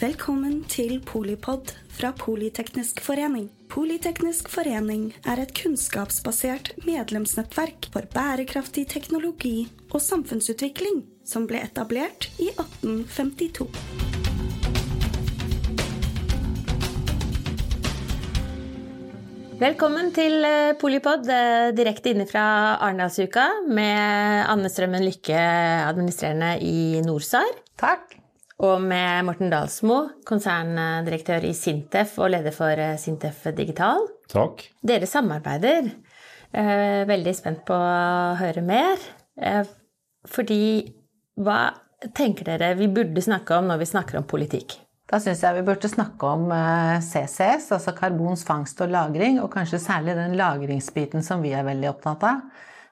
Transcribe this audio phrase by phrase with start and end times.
[0.00, 3.50] Velkommen til Polipod fra Politeknisk forening.
[3.68, 12.48] Politeknisk forening er et kunnskapsbasert medlemsnettverk for bærekraftig teknologi og samfunnsutvikling som ble etablert i
[12.48, 13.66] 1852.
[19.60, 22.46] Velkommen til eh, Polipod eh, direkte inne fra
[22.78, 25.44] Arendalsuka med Anne Strømmen Lykke,
[25.90, 27.52] administrerende i NorSAR.
[27.76, 28.19] Takk.
[28.60, 34.04] Og med Morten Dalsmo, konserndirektør i Sintef og leder for eh, Sintef Digital.
[34.30, 34.66] Takk.
[34.84, 35.90] Dere samarbeider.
[36.50, 38.98] Veldig spent på å høre mer.
[40.26, 40.62] Fordi
[41.38, 41.60] hva
[42.16, 44.74] tenker dere vi burde snakke om når vi snakker om politikk?
[45.10, 49.50] Da syns jeg vi burde snakke om eh, CCS, altså karbons fangst og lagring, og
[49.50, 52.44] kanskje særlig den lagringsbiten som vi er veldig opptatt av.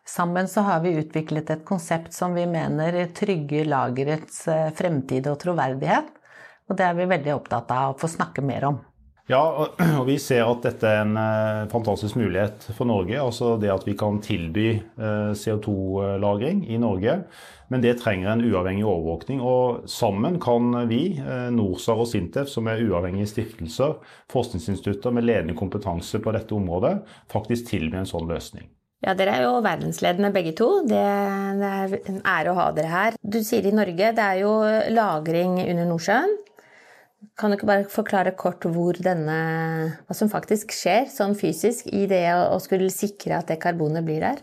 [0.09, 5.37] Sammen så har vi utviklet et konsept som vi mener trygger lagerets eh, fremtid og
[5.43, 6.09] troverdighet.
[6.69, 8.79] Og det er vi veldig opptatt av å få snakke mer om.
[9.29, 9.77] Ja, og
[10.09, 13.21] vi ser at dette er en eh, fantastisk mulighet for Norge.
[13.21, 17.21] Altså det at vi kan tilby CO2-lagring i Norge
[17.69, 19.43] men det trenger en uavhengig overvåkning.
[19.45, 23.99] Og sammen kan vi, eh, NORSAR og SINTEF, som er uavhengige stiftelser,
[24.33, 28.69] forskningsinstitutter med ledende kompetanse på dette området, faktisk tilby en sånn løsning.
[29.05, 30.69] Ja, Dere er jo verdensledende begge to.
[30.89, 30.99] Det,
[31.61, 33.19] det er en ære å ha dere her.
[33.23, 34.53] Du sier i Norge det er jo
[34.91, 36.35] lagring under Nordsjøen.
[37.39, 38.67] Kan du ikke bare forklare kort
[39.03, 39.39] denne,
[40.07, 44.23] hva som faktisk skjer sånn fysisk i det å skulle sikre at det karbonet blir
[44.23, 44.43] der?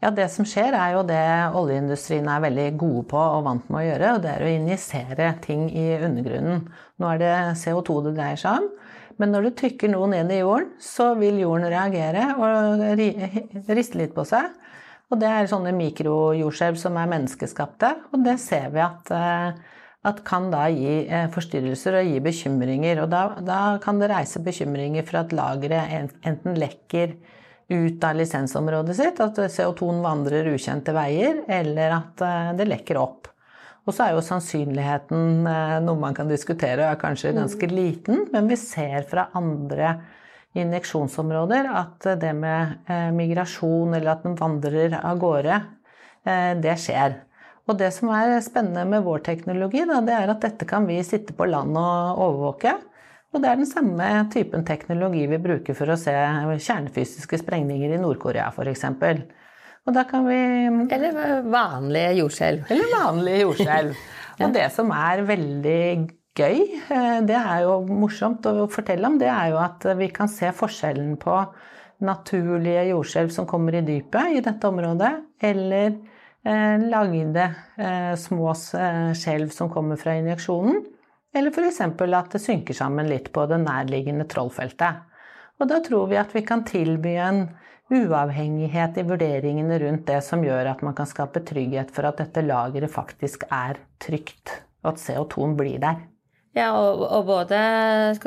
[0.00, 1.22] Ja, Det som skjer, er jo det
[1.54, 4.12] oljeindustrien er veldig gode på og vant med å gjøre.
[4.14, 6.62] og Det er å injisere ting i undergrunnen.
[6.98, 8.70] Nå er det CO2 det dreier seg om.
[9.20, 12.84] Men når du trykker noe ned i jorden, så vil jorden reagere og
[13.68, 14.48] riste litt på seg.
[15.10, 17.90] Og det er sånne mikrojordskjelv som er menneskeskapte.
[18.14, 19.76] Og det ser vi at, eh,
[20.06, 23.02] at kan da gi eh, forstyrrelser og gi bekymringer.
[23.02, 27.18] Og da, da kan det reise bekymringer for at lageret enten lekker
[27.70, 33.29] ut av lisensområdet sitt, at CO2-en vandrer ukjente veier, eller at eh, det lekker opp.
[33.88, 37.74] Og så er jo sannsynligheten eh, noe man kan diskutere, og er kanskje ganske mm.
[37.76, 39.96] liten, men vi ser fra andre
[40.58, 45.60] injeksjonsområder at det med eh, migrasjon, eller at den vandrer av gårde,
[46.20, 47.14] det skjer.
[47.64, 50.98] Og det som er spennende med vår teknologi, da, det er at dette kan vi
[51.06, 52.74] sitte på land og overvåke.
[53.30, 58.00] Og det er den samme typen teknologi vi bruker for å se kjernefysiske sprengninger i
[58.02, 58.84] Nord-Korea f.eks.
[59.88, 60.38] Og da kan vi
[60.92, 62.70] Eller vanlige jordskjelv.
[62.70, 64.00] Eller vanlige jordskjelv.
[64.44, 65.82] Og det som er veldig
[66.36, 66.60] gøy,
[66.92, 70.48] eh, det er jo morsomt å fortelle om, det er jo at vi kan se
[70.56, 71.34] forskjellen på
[72.04, 75.12] naturlige jordskjelv som kommer i dypet i dette området,
[75.44, 77.46] eller eh, lagde
[77.76, 80.80] eh, små eh, skjelv som kommer fra injeksjonen.
[81.36, 81.82] Eller f.eks.
[81.84, 85.04] at det synker sammen litt på det nærliggende trollfeltet.
[85.60, 87.44] Og da tror vi at vi kan tilby en
[87.90, 92.44] uavhengighet i vurderingene rundt det som gjør at man kan skape trygghet for at dette
[92.46, 96.06] lageret faktisk er trygt, og at CO2-en blir der.
[96.50, 97.58] Ja, og, og både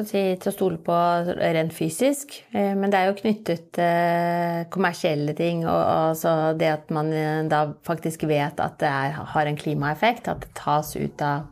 [0.08, 0.96] si, til å stole på
[1.28, 5.66] rent fysisk, eh, men det er jo knyttet eh, kommersielle ting.
[5.68, 5.82] Og,
[6.14, 10.46] altså det at man eh, da faktisk vet at det er, har en klimaeffekt, at
[10.46, 11.50] det tas ut av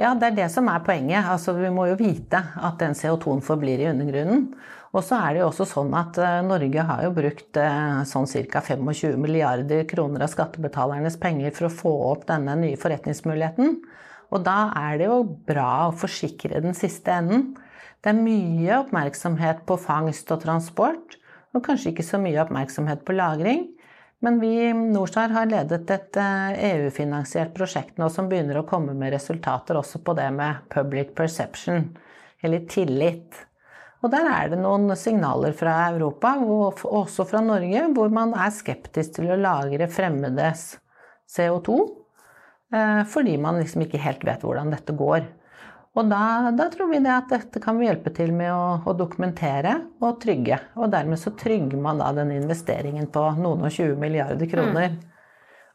[0.00, 1.28] ja, det er det som er poenget.
[1.28, 4.46] Altså, vi må jo vite at den CO2-en forblir i undergrunnen.
[4.92, 8.28] Og så er det jo også sånn at uh, Norge har jo brukt uh, sånn
[8.52, 8.60] ca.
[8.60, 13.78] 25 milliarder kroner av skattebetalernes penger for å få opp denne nye forretningsmuligheten.
[14.32, 17.54] Og da er det jo bra å forsikre den siste enden.
[18.02, 21.16] Det er mye oppmerksomhet på fangst og transport,
[21.52, 23.66] og kanskje ikke så mye oppmerksomhet på lagring.
[24.22, 28.66] Men vi i Norstar har ledet et EU-finansiert eh, e prosjekt nå som begynner å
[28.68, 31.88] komme med resultater også på det med public perception,
[32.42, 33.40] eller tillit.
[34.02, 38.50] Og der er det noen signaler fra Europa, og også fra Norge, hvor man er
[38.54, 40.72] skeptisk til å lagre fremmedes
[41.30, 41.76] CO2.
[42.74, 45.28] Eh, fordi man liksom ikke helt vet hvordan dette går.
[45.92, 49.74] Og da, da, tror vi at dette kan vi hjelpe til med å, å, dokumentere
[50.00, 50.56] og trygge.
[50.80, 54.94] Og dermed så trygger man da den investeringen på noen og 20 milliarder kroner.
[54.96, 55.11] Mm.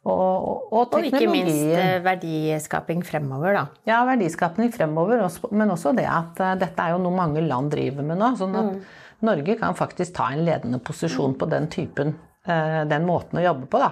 [0.06, 3.64] Og, og, og, ikke minst eh, verdiskaping fremover, da.
[3.90, 8.06] Ja, verdiskaping fremover, men også det at uh, dette er jo noe mange land driver
[8.08, 8.32] med nå.
[8.40, 8.80] sånn at mm.
[9.28, 12.14] Norge kan faktisk ta en ledende posisjon på den typen,
[12.48, 13.92] uh, den måten å jobbe på, da.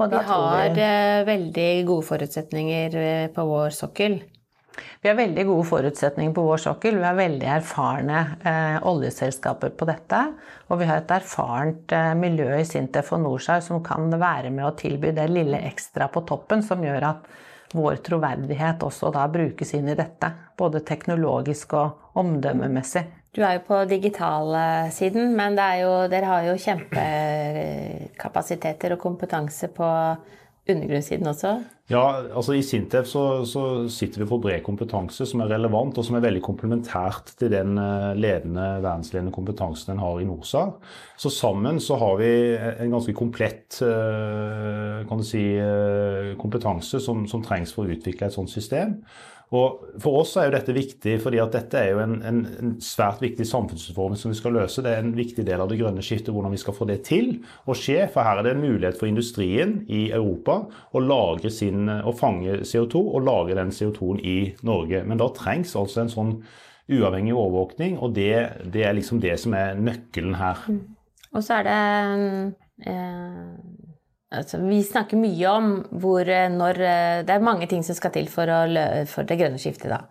[0.00, 0.90] vi har vi...
[1.28, 3.00] veldig gode forutsetninger
[3.34, 4.20] på vår sokkel.
[5.00, 6.98] Vi har veldig gode forutsetninger på vår sokkel.
[7.00, 10.20] Vi har veldig erfarne eh, oljeselskaper på dette.
[10.68, 14.68] Og vi har et erfarent eh, miljø i Sintef og Norsar som kan være med
[14.68, 17.20] å tilby det lille ekstra på toppen som gjør at
[17.74, 20.28] vår troverdighet også da brukes inn i dette.
[20.58, 21.88] Både teknologisk og
[22.20, 23.04] omdømmemessig.
[23.30, 29.86] Du er jo på digitalsiden, men jo, dere har jo kjempekapasiteter og kompetanse på
[30.66, 31.62] undergrunnssiden også?
[31.90, 32.02] Ja,
[32.38, 36.14] altså I Sintef så, så, sitter vi for bred kompetanse som er relevant, og som
[36.16, 40.70] er veldig komplementært til den eh, ledende, verdensledende kompetansen en har i NORSAR.
[41.18, 47.26] Så sammen så har vi en ganske komplett eh, kan du si, eh, kompetanse som,
[47.30, 49.00] som trengs for å utvikle et sånt system.
[49.50, 52.74] Og For oss er jo dette viktig, fordi at dette er jo en, en, en,
[52.84, 54.82] svært viktig samfunnsutfordring som vi skal løse.
[54.84, 57.32] Det er en viktig del av det grønne skiftet, hvordan vi skal få det til
[57.66, 58.04] å skje.
[58.14, 60.60] For her er det en mulighet for industrien i Europa
[60.94, 65.04] å, lagre sin, å fange CO2 og lagre den CO2-en i Norge.
[65.06, 66.32] Men da trengs altså en sånn
[66.90, 68.32] uavhengig overvåkning, og det,
[68.74, 70.64] det er liksom det som er nøkkelen her.
[70.66, 70.82] Mm.
[71.30, 71.80] Og så er det
[72.90, 73.78] eh
[74.30, 78.12] Altså, vi snakker mye om hvor eh, når eh, Det er mange ting som skal
[78.14, 78.60] til for, å,
[79.10, 80.04] for det grønne skiftet, da.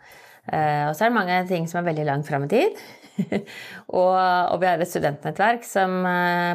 [0.43, 2.81] Eh, og så er det mange ting som er veldig langt fram i tid.
[3.99, 6.01] og, og, vi har et studentnettverk som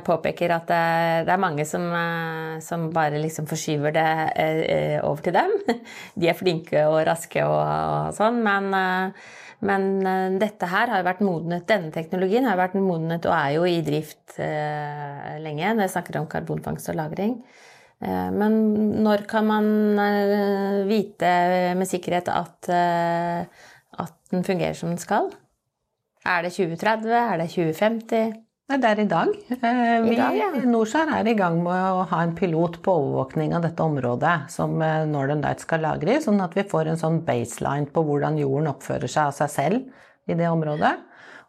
[0.07, 0.83] påpeker at det,
[1.29, 1.87] det er mange som,
[2.65, 4.11] som, bare liksom forskyver det
[5.05, 5.57] over til dem.
[6.21, 8.71] De er flinke og raske og, og sånn, men,
[9.65, 9.91] men
[10.41, 14.39] dette her har vært modnet, denne teknologien har vært modnet og er jo i drift
[14.39, 17.39] lenge når jeg snakker om karbonfangst og -lagring.
[18.05, 18.59] Eh, men
[19.05, 19.67] når kan man
[20.03, 21.31] eh, vite
[21.79, 23.47] med sikkerhet at, eh,
[24.05, 25.31] at den fungerer som den skal?
[26.25, 27.13] Er det 2030?
[27.13, 28.35] Er det 2050?
[28.65, 29.33] Det er i dag.
[29.45, 30.47] Vi, I dag ja.
[30.65, 34.79] Norsar er i gang med å ha en pilot på overvåkning av dette området som
[34.81, 38.71] Northern Light skal lagre i, sånn at vi får en sånn baseline på hvordan jorden
[38.73, 40.95] oppfører seg av seg selv i det området.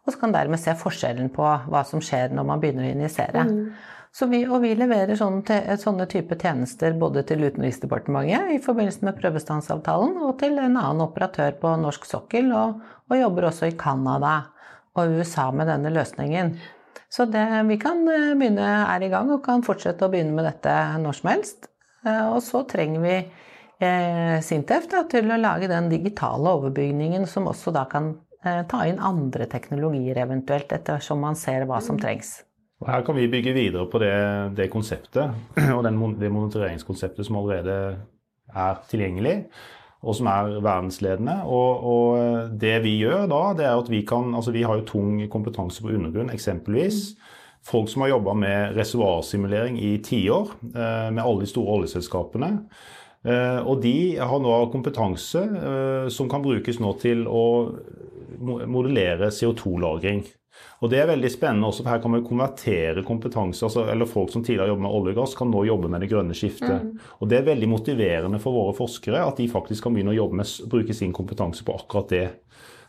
[0.04, 3.46] Og så kan dermed se forskjellen på hva som skjer når man begynner å injisere.
[3.48, 3.94] Mm.
[4.16, 10.14] Vi, og vi leverer sånne, sånne type tjenester både til Utenriksdepartementet i forbindelse med prøvestansavtalen
[10.24, 14.38] og til en annen operatør på norsk sokkel, og, og jobber også i Canada
[15.02, 16.56] og USA med denne løsningen.
[17.12, 20.48] Så det, vi kan eh, begynne, er i gang og kan fortsette å begynne med
[20.48, 21.68] dette når som helst.
[22.06, 27.48] Eh, og så trenger vi eh, Sintef da, til å lage den digitale overbygningen som
[27.50, 28.12] også da kan
[28.42, 32.40] eh, ta inn andre teknologier eventuelt, ettersom man ser hva som trengs.
[32.82, 34.12] Og Her kan vi bygge videre på det,
[34.58, 37.78] det konseptet og den, det monitoreringskonseptet som allerede
[38.56, 39.38] er tilgjengelig,
[40.02, 41.38] og som er verdensledende.
[41.44, 44.88] Og, og, det vi gjør da, det er at vi kan Altså vi har jo
[44.88, 47.16] tung kompetanse på undergrunn, eksempelvis.
[47.66, 52.50] Folk som har jobba med reservoarsimulering i tiår, eh, med alle de store oljeselskapene.
[53.26, 57.46] Eh, og de har nå kompetanse eh, som kan brukes nå til å
[58.38, 60.22] modellere CO2-lagring.
[60.84, 63.64] Og Det er veldig spennende også, for her kan vi konvertere kompetanse.
[63.64, 66.10] Altså, eller Folk som tidligere jobbet med olje og gass, kan nå jobbe med det
[66.12, 66.82] grønne skiftet.
[66.84, 67.06] Mm.
[67.20, 70.42] Og Det er veldig motiverende for våre forskere at de faktisk kan begynne å jobbe
[70.42, 72.26] med, bruke sin kompetanse på akkurat det.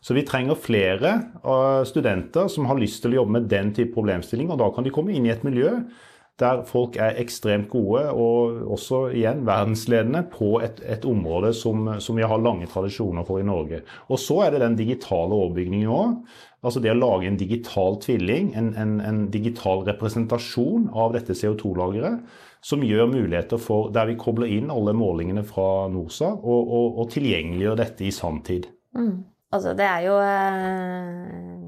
[0.02, 3.96] Så vi trenger flere uh, studenter som har lyst til å jobbe med den type
[3.96, 4.52] problemstilling.
[4.54, 5.74] Og da kan de komme inn i et miljø
[6.40, 12.18] der folk er ekstremt gode, og også igjen verdensledende, på et, et område som, som,
[12.18, 13.82] vi har lange tradisjoner for i Norge.
[14.10, 16.20] Og så er det den digitale overbygningen òg.
[16.66, 22.22] Altså det å lage en digital tvilling, en, en, en digital representasjon av dette CO2-lageret,
[22.68, 27.12] som gjør muligheter for Der vi kobler inn alle målingene fra NORSA og, og, og
[27.14, 28.66] tilgjengeliggjør dette i sanntid.
[28.98, 29.26] Mm.
[29.54, 31.67] Altså det er jo eh,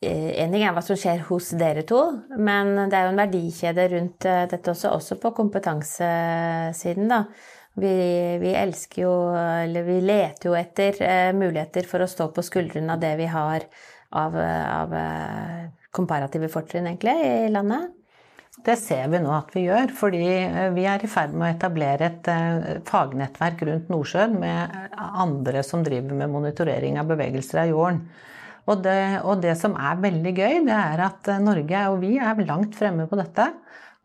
[0.00, 2.00] En ting er hva som skjer hos dere to,
[2.40, 7.24] men det er jo en verdikjede rundt eh, dette også, også på kompetansesiden, da.
[7.80, 7.90] Vi,
[8.42, 12.96] vi, elsker jo, eller vi leter jo etter eh, muligheter for å stå på skuldrene
[12.96, 13.68] av det vi har
[14.10, 17.14] av, av eh, komparative fortrinn, egentlig,
[17.46, 17.92] i landet?
[18.64, 21.52] Det ser vi nå at vi gjør, fordi eh, vi er i ferd med å
[21.54, 27.70] etablere et eh, fagnettverk rundt Nordsjøen med andre som driver med monitorering av bevegelser av
[27.70, 28.02] jorden.
[28.70, 32.44] Og det, og det som er veldig gøy, det er at Norge og vi er
[32.46, 33.48] langt fremme på dette.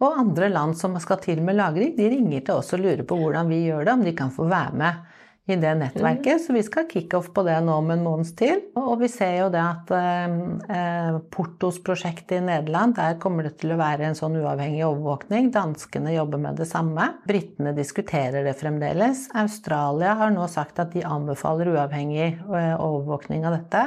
[0.03, 3.17] Og andre land som skal til med lagring, de ringer til oss og lurer på
[3.19, 5.04] hvordan vi gjør det, om de kan få være med
[5.45, 6.39] i det nettverket.
[6.39, 6.39] Mm.
[6.39, 8.63] Så vi skal kickoff på det nå om en måneds tid.
[8.81, 13.75] Og vi ser jo det at eh, Portos prosjekt i Nederland, der kommer det til
[13.75, 15.51] å være en sånn uavhengig overvåkning.
[15.53, 17.11] Danskene jobber med det samme.
[17.29, 19.27] Britene diskuterer det fremdeles.
[19.37, 23.85] Australia har nå sagt at de anbefaler uavhengig eh, overvåkning av dette.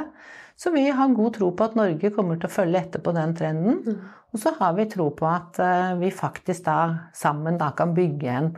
[0.59, 3.35] Så vi har god tro på at Norge kommer til å følge etter på den
[3.35, 3.83] trenden.
[3.83, 4.01] Mm.
[4.31, 8.31] Og så har vi tro på at eh, vi faktisk da sammen da kan bygge
[8.31, 8.53] en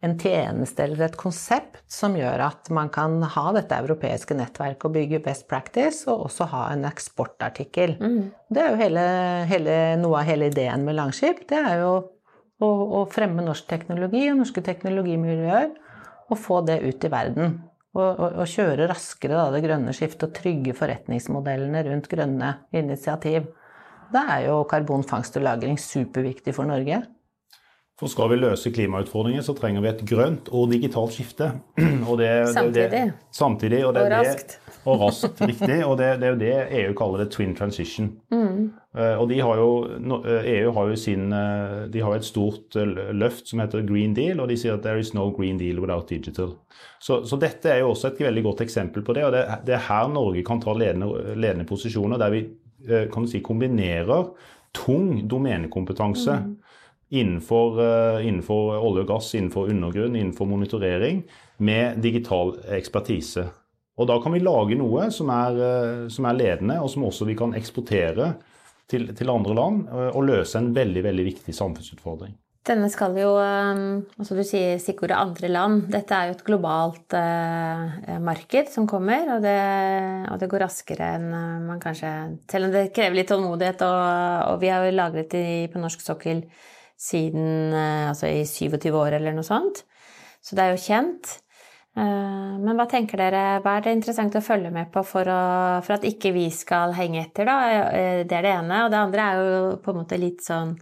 [0.00, 4.94] en tjeneste eller et konsept som gjør at man kan ha dette europeiske nettverket og
[4.94, 7.96] bygge best practice, og også ha en eksportartikkel.
[7.98, 8.20] Mm.
[8.54, 9.08] Det er jo hele,
[9.50, 11.42] hele, noe av hele ideen med Langskip.
[11.50, 15.74] Det er jo å, å, fremme norsk teknologi og norske teknologimiljøer.
[16.28, 17.54] og få det ut i verden.
[17.96, 23.46] Og, og, og kjøre raskere da, det grønne skiftet og trygge forretningsmodellene rundt grønne initiativ.
[24.12, 27.00] Da er jo karbonfangst og -lagring superviktig for Norge.
[27.98, 31.48] For skal vi løse klimautfordringer, så trenger vi et grønt og digitalt skifte.
[32.08, 32.90] Og det, samtidig.
[32.92, 33.80] Det, samtidig.
[33.88, 34.52] Og, og raskt.
[34.84, 35.80] og raskt, riktig.
[35.82, 38.12] Og det, det, er jo det EU kaller det twin transition.
[38.30, 38.68] Mm.
[38.94, 39.72] Uh, og de har jo,
[40.28, 44.52] EU har jo sin uh, De har et stort løft som heter Green Deal, og
[44.52, 46.54] de sier at there is no green deal without digital.
[47.02, 49.26] Så, så dette er jo også et veldig godt eksempel på det.
[49.26, 52.46] Og det, det er her Norge kan ta ledende, ledende posisjoner, der vi
[52.86, 54.30] kan du si, kombinerer
[54.78, 56.38] tung domenekompetanse.
[56.46, 56.67] Mm
[57.10, 61.22] innenfor, eh, innenfor, olje og gass, innenfor undergrunn, innenfor monitorering,
[61.58, 63.48] med digital ekspertise.
[63.98, 67.26] Og da kan vi lage noe som er, eh, som er ledende, og som også
[67.26, 68.34] vi kan eksportere
[68.88, 72.36] til, til, andre land, eh, og løse en veldig, veldig viktig samfunnsutfordring.
[72.68, 75.86] Denne skal jo altså Du sier stikkordet andre land.
[75.88, 79.58] Dette er jo et globalt eh, marked som kommer, og det,
[80.28, 81.30] og det, går raskere enn
[81.64, 82.10] man kanskje
[82.50, 86.04] Selv om det krever litt tålmodighet, og, og vi har jo lagret det på norsk
[86.04, 86.44] sokkel
[86.98, 89.84] siden eh, altså i 27 år eller noe sånt.
[90.42, 91.34] Så det er jo kjent.
[91.98, 95.42] Eh, men hva tenker dere, hva er det interessant å følge med på for, å,
[95.86, 97.58] for at ikke vi skal henge etter, da?
[97.92, 98.84] Eh, det er det ene.
[98.86, 100.76] Og det andre er jo på en måte litt sånn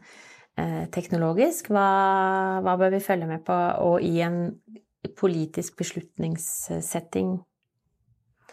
[0.88, 1.66] teknologisk.
[1.68, 1.88] Hva,
[2.64, 3.52] hva bør vi følge med på,
[3.84, 4.38] og i en
[5.20, 7.34] politisk beslutningssetting?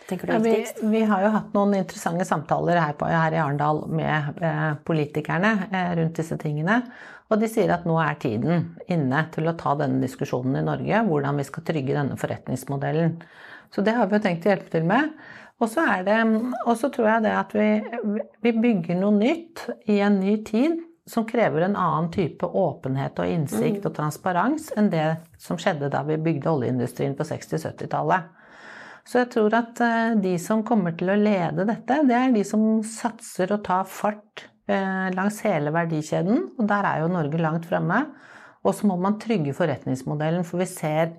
[0.10, 0.82] Tenker du er viktigst?
[0.82, 4.44] Ja, vi, vi, har jo hatt noen interessante samtaler her, på, her i Arendal med
[4.44, 6.82] eh, politikerne eh, rundt disse tingene.
[7.32, 11.04] Og de sier at nå er tiden inne til å ta denne diskusjonen i Norge.
[11.08, 13.16] Hvordan vi skal trygge denne forretningsmodellen.
[13.74, 15.14] Så det har vi jo tenkt å hjelpe til med.
[15.62, 16.18] Og så, det,
[16.66, 17.68] og så tror jeg det at vi,
[18.44, 23.32] vi bygger noe nytt i en ny tid som krever en annen type åpenhet og
[23.32, 23.88] innsikt mm.
[23.90, 25.08] og transparens enn det
[25.42, 28.30] som skjedde da vi bygde oljeindustrien på 60-70-tallet.
[29.04, 32.44] Så jeg tror at eh, de som kommer til å lede dette, det er de
[32.48, 36.46] som satser og tar fart eh, langs hele verdikjeden.
[36.58, 38.06] Og der er jo Norge langt fremme.
[38.64, 41.18] Og så må man trygge forretningsmodellen, for vi ser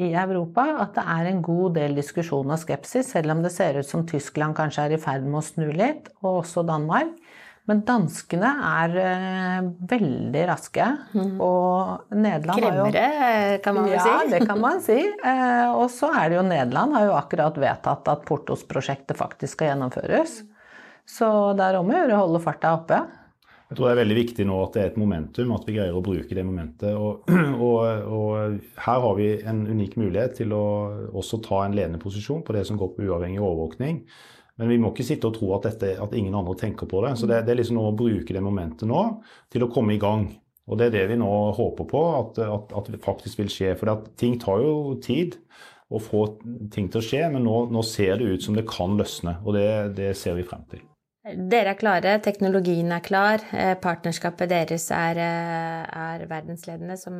[0.00, 3.76] i Europa at det er en god del diskusjon og skepsis, selv om det ser
[3.76, 7.12] ut som Tyskland kanskje er i ferd med å snu litt, og også Danmark.
[7.68, 10.86] Men danskene er uh, veldig raske.
[11.12, 11.34] Mm.
[11.44, 14.14] Og Nederland Kremmere, har jo kan man vel ja, si.
[14.14, 14.98] Ja, det kan man si.
[15.22, 19.74] Uh, og så er det jo Nederland har jo akkurat vedtatt at Portos-prosjektet faktisk skal
[19.74, 20.40] gjennomføres.
[21.10, 23.00] Så det er om å gjøre å holde farta oppe.
[23.70, 25.94] Jeg tror det er veldig viktig nå at det er et momentum, at vi greier
[25.94, 26.90] å bruke det momentet.
[26.90, 27.28] Og,
[27.68, 27.78] og,
[28.10, 30.64] og her har vi en unik mulighet til å
[31.14, 34.02] også ta en ledende posisjon på det som går på uavhengig overvåkning.
[34.60, 37.14] Men vi må ikke sitte og tro at, dette, at ingen andre tenker på det.
[37.16, 39.04] Så det, det er liksom å bruke det momentet nå
[39.52, 40.26] til å komme i gang.
[40.68, 43.72] Og det er det vi nå håper på at, at, at det faktisk vil skje.
[43.80, 45.38] For ting tar jo tid
[45.90, 46.26] å få
[46.70, 49.38] ting til å skje, men nå, nå ser det ut som det kan løsne.
[49.42, 50.84] Og det, det ser vi frem til.
[51.50, 57.16] Dere er klare, teknologien er klar, eh, partnerskapet deres er, eh, er verdensledende som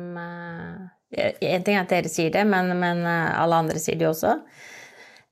[1.11, 4.13] Én En ting er at dere sier det, men, men alle andre sier det jo
[4.13, 4.37] også.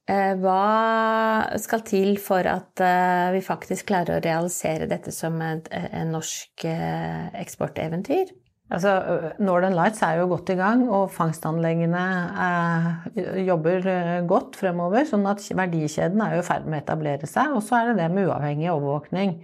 [0.10, 5.70] Eh, hva skal til for at eh, vi faktisk klarer å realisere dette som et,
[5.70, 8.32] en norsk eh, eksporteventyr?
[8.74, 8.96] Altså,
[9.42, 12.04] Northern Lights er jo godt i gang, og fangstanleggene
[12.46, 13.86] eh, jobber
[14.30, 15.06] godt fremover.
[15.10, 17.54] sånn at verdikjeden er jo i ferd med å etablere seg.
[17.58, 19.40] Og så er det det med uavhengig overvåkning.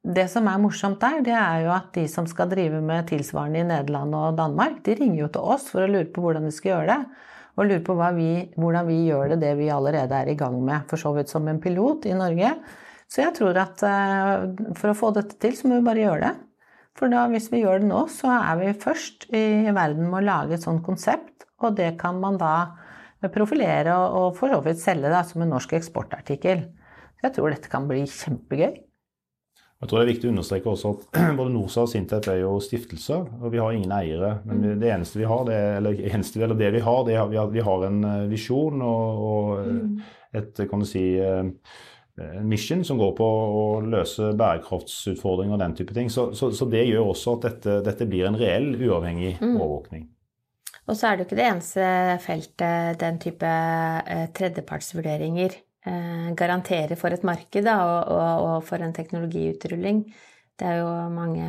[0.00, 3.62] Det som er morsomt der, det er jo at de som skal drive med tilsvarende
[3.62, 6.54] i Nederland og Danmark, de ringer jo til oss for å lure på hvordan de
[6.56, 10.30] skal gjøre det og lurer på vi, hvordan vi gjør det, det vi allerede er
[10.30, 12.52] i gang med, for så vidt som en pilot i Norge.
[13.10, 14.44] Så jeg tror at eh,
[14.78, 16.34] for å få dette til, så må vi bare gjøre det.
[16.98, 20.26] For da, hvis vi gjør det nå, så er vi først i verden med å
[20.26, 22.54] lage et sånt konsept, og det kan man da
[23.34, 26.64] profilere og for så vidt selge da, som en norsk eksportartikkel.
[27.18, 28.78] Så jeg tror dette kan bli kjempegøy.
[29.80, 32.56] Jeg tror det er viktig å understreke også at både NORSA og Sintef er jo
[32.60, 34.34] stiftelser, og vi har ingen eiere.
[34.44, 34.80] Men mm.
[34.82, 37.64] det eneste vi har, det, eller, eneste, eller det vi har, det er, at vi
[37.64, 39.94] har en eh, visjon og, og mm.
[40.42, 41.48] et kan du si, eh,
[42.20, 46.12] en mission som går på å løse bærekraftsutfordringer og den type ting.
[46.12, 49.54] Så, så, så det gjør også at dette, dette blir en reell uavhengig mm.
[49.54, 50.04] overvåkning.
[50.90, 51.88] Og så er det jo ikke det eneste
[52.24, 53.50] feltet den type
[54.36, 55.64] tredjepartsvurderinger eh,
[56.36, 60.02] garantere for et marked da, og, og, og, for en teknologiutrulling.
[60.60, 61.46] Det er jo mange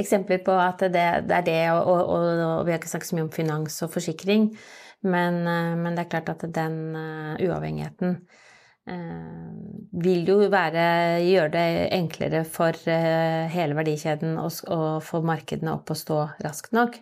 [0.00, 3.26] eksempler på at det, det er det, og, og, vi har ikke snakket så mye
[3.26, 4.46] om finans og forsikring,
[5.04, 8.20] men, eh, men det er klart at den uh, uavhengigheten
[10.02, 10.84] vil jo være,
[11.22, 14.48] gjøre det enklere for hele verdikjeden å
[15.04, 16.96] få markedene opp og stå raskt nok.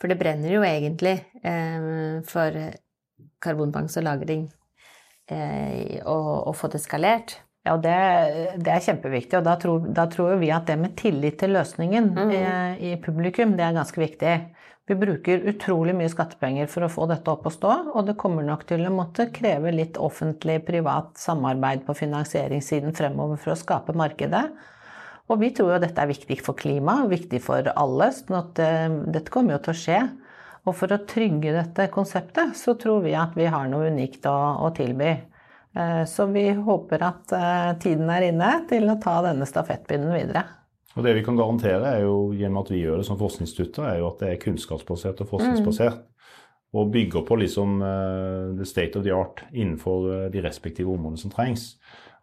[0.00, 2.56] For det brenner jo egentlig eh, for
[3.42, 4.46] karbonbank og -lagring
[5.32, 7.38] eh, og få det skalert.
[7.66, 7.94] Ja, det,
[8.62, 9.40] det, er kjempeviktig.
[9.40, 12.30] Og da tror, da tror, vi at det med tillit til løsningen mm.
[12.30, 12.42] i,
[12.92, 14.34] i, publikum, det er ganske viktig.
[14.86, 18.46] Vi bruker utrolig mye skattepenger for å få dette opp å stå, og det kommer
[18.46, 24.44] nok til å måtte kreve litt offentlig-privat samarbeid på finansieringssiden fremover for å skape markedet.
[25.26, 29.00] Og vi tror jo dette er viktig for klimaet, viktig for alle, sånn at uh,
[29.10, 29.98] dette kommer jo til å skje.
[30.66, 34.34] Og for å trygge dette konseptet, så tror vi at vi har noe unikt å,
[34.66, 35.12] å tilby.
[35.76, 40.42] Uh, så vi håper at uh, tiden er inne til å ta denne stafettpinnen videre.
[40.96, 44.00] Og Det vi kan garantere, er jo, gjennom at vi gjør det som forskningsinstitutter, er
[44.00, 46.00] jo at det er kunnskapsbasert og forskningsbasert.
[46.00, 46.12] Mm.
[46.76, 47.76] Og bygger på liksom
[48.58, 51.76] the state of the art innenfor de respektive områdene som trengs.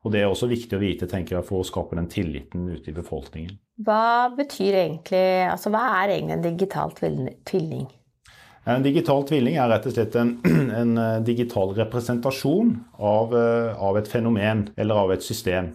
[0.03, 2.91] Og Det er også viktig å vite tenker jeg, for å skape den tilliten ute
[2.91, 3.55] i befolkningen.
[3.85, 7.87] Hva betyr egentlig, altså hva er egentlig en digital tvilling?
[8.65, 10.37] En digital tvilling er rett og slett en,
[10.81, 15.73] en eh, digital representasjon av, eh, av, et fenomen eller av et system.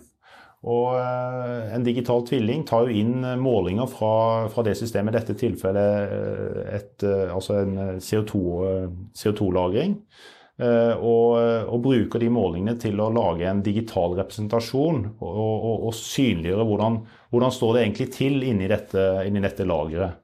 [0.68, 5.36] Og eh, En digital tvilling tar jo inn målinger fra, fra det systemet, i dette
[5.38, 9.94] tilfellet et, altså en CO2-lagring.
[10.00, 11.36] CO2 Eh, og,
[11.70, 16.96] og, bruker de målingene til å lage en digital representasjon og, og, og synliggjøre hvordan,
[17.30, 20.18] hvordan står det egentlig til inni dette, inni dette lageret.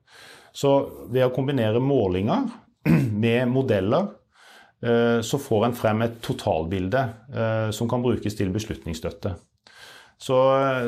[0.55, 0.75] Så
[1.11, 2.47] ved å kombinere målinger
[3.25, 4.13] med modeller,
[4.85, 7.03] eh, så får en frem et totalbilde
[7.35, 9.35] eh, som kan brukes til beslutningsstøtte.
[10.25, 10.37] Så,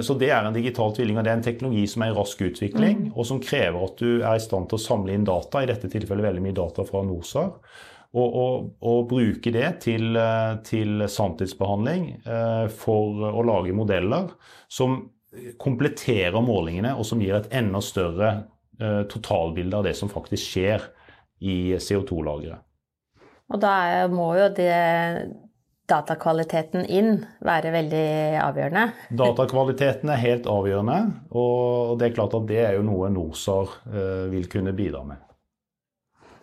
[0.06, 2.40] så, det er en digital tvilling, og det er en teknologi som er i rask
[2.46, 3.10] utvikling, mm.
[3.18, 5.90] og som krever at du er i stand til å samle inn data, i dette
[5.92, 7.50] tilfellet veldig mye data fra NOSAR.
[8.16, 14.30] Og, og, og, bruke det til, eh, til sanntidsbehandling eh, for å lage modeller
[14.72, 15.02] som
[15.60, 18.30] kompletterer målingene, og som gir et enda større
[18.80, 20.86] eh, totalbilde av det som faktisk skjer
[21.40, 22.62] i CO2-lageret.
[23.46, 24.76] Og da må jo det
[25.86, 28.06] datakvaliteten inn være veldig
[28.42, 28.88] avgjørende?
[29.20, 30.96] Datakvaliteten er helt avgjørende,
[31.30, 33.76] og det er klart at det er jo noe NOSAR
[34.32, 35.22] vil kunne bidra med.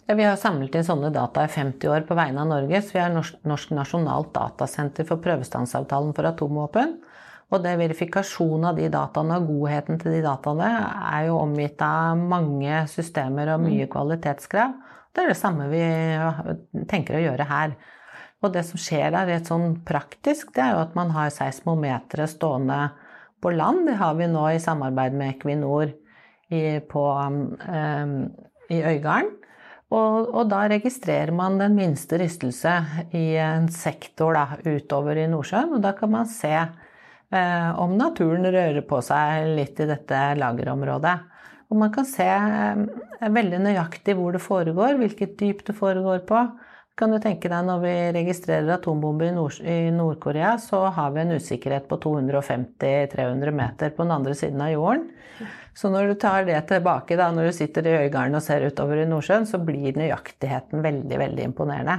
[0.05, 2.81] Ja, vi har samlet inn sånne data i 50 år på vegne av Norge.
[2.83, 6.97] Så vi har Norsk, Norsk nasjonalt datasenter for prøvestansavtalen for atomvåpen.
[7.53, 10.69] Og det verifikasjon av de dataene og godheten til de dataene
[11.13, 13.91] er jo omgitt av mange systemer og mye mm.
[13.93, 14.73] kvalitetskrav.
[15.13, 15.83] Det er det samme vi
[16.89, 17.75] tenker å gjøre her.
[18.43, 22.25] Og det som skjer der rett sånn praktisk, det er jo at man har seismometere
[22.27, 22.79] stående
[23.43, 23.85] på land.
[23.87, 25.93] Det har vi nå i samarbeid med Equinor
[26.49, 28.17] i, på, um,
[28.73, 29.31] i Øygarden.
[29.93, 32.71] Og, og, da registrerer man den minste rystelse
[33.13, 35.75] i en sektor da, utover i Nordsjøen.
[35.77, 36.55] Og da kan man se
[37.33, 41.15] om naturen rører på seg litt i dette lagerområdet.
[41.73, 46.45] Og man kan se eh, veldig nøyaktig hvor det foregår, hvilket dyp det foregår på.
[46.93, 49.31] Kan du tenke deg Når vi registrerer atombomber
[49.65, 54.69] i Nord-Korea, så har vi en usikkerhet på 250-300 meter på den andre siden av
[54.75, 55.07] jorden.
[55.73, 59.01] Så når du tar det tilbake, da, når du sitter i Øygarden og ser utover
[59.01, 61.97] i Nordsjøen, så blir nøyaktigheten veldig, veldig imponerende.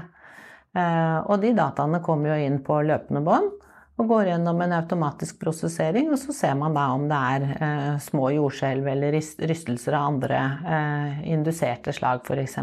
[0.78, 3.50] Eh, og de dataene kommer jo inn på løpende bånd
[3.94, 7.90] og går gjennom en automatisk prosessering, og så ser man da om det er eh,
[8.02, 12.58] små jordskjelv eller rystelser av andre eh, induserte slag, f.eks.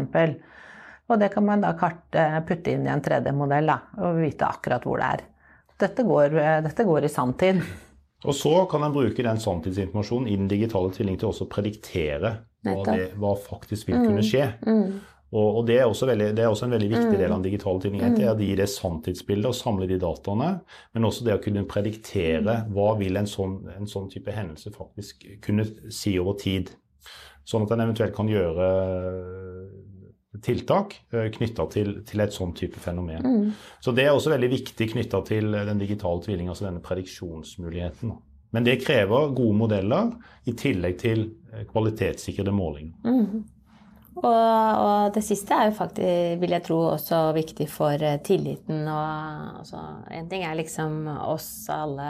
[1.08, 5.00] Og det kan man da karte, putte inn i en 3D-modell og vite akkurat hvor
[5.00, 5.24] det er.
[5.82, 7.64] Dette går, dette går i sanntid.
[8.22, 12.36] Og så kan en bruke den sanntidsinformasjonen i den digitale tvillingen til også å prediktere
[12.62, 14.28] hva, det, hva faktisk vil kunne mm.
[14.28, 14.44] skje.
[14.62, 14.76] Mm.
[14.78, 15.00] Mm.
[15.32, 17.80] Og, og det, er veldig, det, er også en veldig viktig del av den digitale
[17.80, 18.16] tvillingen.
[18.18, 20.50] Det er å gi det sanntidsbildet og samle de dataene.
[20.92, 25.24] Men også det å kunne prediktere hva vil en sånn, en sånn type hendelse faktisk
[25.44, 25.64] kunne
[25.94, 26.74] si over tid.
[27.48, 28.68] Sånn at en eventuelt kan gjøre
[30.44, 33.24] tiltak eh, knytta til, til, et sånn type fenomen.
[33.24, 33.48] Mm.
[33.84, 38.14] Så det er også veldig viktig knytta til den digitale tvilling, altså denne prediksjonsmuligheten.
[38.52, 40.12] Men det krever gode modeller
[40.48, 42.94] i tillegg til eh, kvalitetssikrede målinger.
[43.08, 43.42] Mm.
[44.12, 48.84] Og, og, det siste er jo faktisk, vil jeg tro, også viktig for eh, tilliten.
[48.84, 52.08] Og, altså, en ting er liksom oss alle,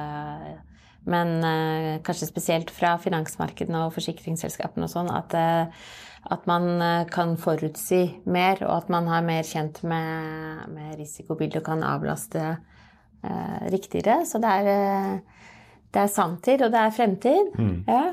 [1.07, 5.87] men uh, kanskje spesielt fra finansmarkedene og forsikringsselskapene og sånn, at uh,
[6.31, 11.63] at man eh, kan forutsi mer, og at man har mer kjent med, med risikobildet
[11.63, 14.23] og kan avlaste eh, riktigere.
[14.29, 15.49] Så det er, eh,
[15.93, 17.57] det er samtid, og det er fremtid.
[17.59, 17.75] Mm.
[17.89, 18.05] Ja.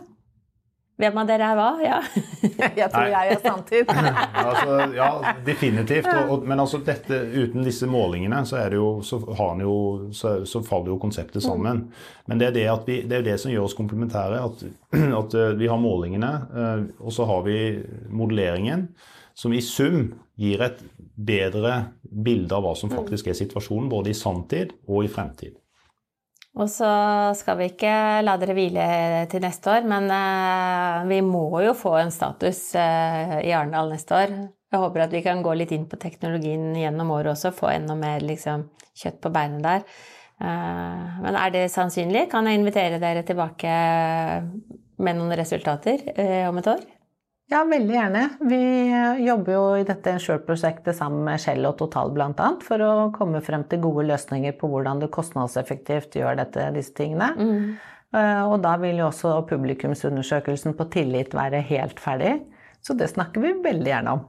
[1.00, 1.68] Hvem av dere er hva?
[1.80, 1.98] Ja.
[2.82, 3.92] jeg tror jeg er sanntid.
[4.44, 5.10] altså, ja,
[5.48, 6.10] definitivt.
[6.12, 9.22] Og, og, men altså, dette, uten disse målingene så, jo, så,
[9.62, 9.76] jo,
[10.16, 11.86] så, så, faller jo konseptet sammen.
[12.28, 14.42] Men det er det, vi, det, er det som gjør oss komplementære.
[14.44, 14.66] At,
[15.22, 17.58] at, eh, vi har målingene, eh, og så har vi
[18.12, 18.90] modelleringen
[19.40, 20.10] som i sum
[20.40, 20.84] gir et
[21.16, 25.56] bedre bilde av hva som faktisk er situasjonen, både i sanntid og i fremtid.
[26.58, 26.90] Og så
[27.38, 27.94] skal vi ikke
[28.26, 28.86] la dere hvile
[29.30, 34.18] til neste år, men uh, vi må jo få en status uh, i Arendal neste
[34.18, 34.34] år.
[34.70, 37.96] Jeg håper at vi kan gå litt inn på teknologien gjennom året også, få enda
[37.98, 38.66] mer liksom,
[38.98, 39.86] kjøtt på beinet der.
[40.42, 42.28] Uh, men er det sannsynlig?
[42.34, 43.76] Kan jeg invitere dere tilbake
[45.00, 46.02] med noen resultater
[46.50, 46.88] om et år?
[47.50, 48.24] Ja, veldig gjerne.
[48.46, 48.62] Vi
[49.26, 52.50] jobber jo i dette Ensure-prosjektet sammen med Shell og Total bl.a.
[52.62, 57.32] for å komme frem til gode løsninger på hvordan du kostnadseffektivt gjør dette, disse tingene.
[57.40, 57.64] Mm.
[58.14, 62.36] Eh, og da vil jo også publikumsundersøkelsen på tillit være helt ferdig.
[62.86, 64.28] Så det snakker vi veldig gjerne om.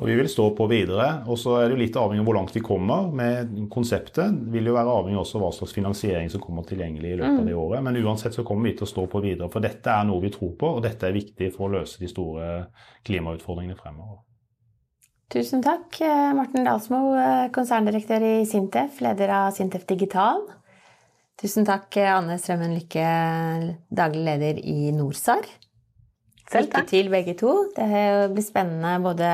[0.00, 1.22] Og Vi vil stå på videre.
[1.28, 4.32] og så er det jo litt avhengig av hvor langt vi kommer med konseptet.
[4.32, 7.38] Det vil jo være avhengig også av hva slags finansiering som kommer tilgjengelig i løpet
[7.42, 7.60] av det mm.
[7.60, 7.84] året.
[7.84, 10.32] Men uansett så kommer vi til å stå på videre, for dette er noe vi
[10.32, 12.48] tror på, og dette er viktig for å løse de store
[13.04, 14.22] klimautfordringene fremover.
[15.32, 15.96] Tusen takk,
[16.36, 17.04] Morten Dalsmo,
[17.54, 20.42] konserndirektør i Sintef, leder av Sintef Digital.
[21.40, 23.06] Tusen takk, Anne Strømmen Lykke,
[23.88, 25.48] daglig leder i NorSAR.
[26.50, 27.52] Lykke til, begge to.
[27.72, 29.28] Det blir spennende både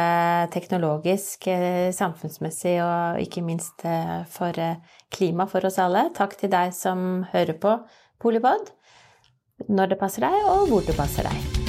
[0.55, 4.79] teknologisk, eh, samfunnsmessig og ikke minst eh, for eh,
[5.11, 6.09] klima for oss alle.
[6.15, 7.75] Takk til deg som hører på
[8.23, 8.71] Polipod,
[9.67, 11.67] når det passer deg, og hvor det passer deg.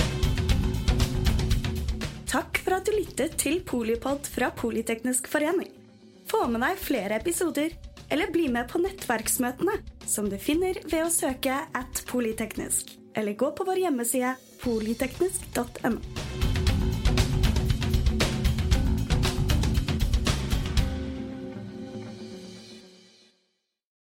[2.29, 5.71] Takk for at du lyttet til Polipod fra Politeknisk forening.
[6.29, 7.73] Få med deg flere episoder,
[8.09, 13.51] eller bli med på nettverksmøtene, som du finner ved å søke at polyteknisk eller gå
[13.51, 16.48] på vår hjemmeside polyteknisk.no.